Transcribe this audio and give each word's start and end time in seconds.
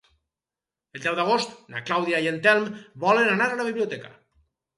El 0.99 1.03
deu 1.03 1.17
d'agost 1.19 1.51
na 1.73 1.81
Clàudia 1.89 2.23
i 2.25 2.31
en 2.31 2.41
Telm 2.47 2.67
volen 3.05 3.31
anar 3.37 3.51
a 3.53 3.61
la 3.61 3.69
biblioteca. 3.71 4.13